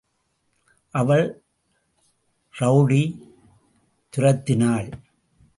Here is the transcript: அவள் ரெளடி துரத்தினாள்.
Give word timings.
அவள் 0.91 1.43
ரெளடி 2.59 3.03
துரத்தினாள். 4.17 4.89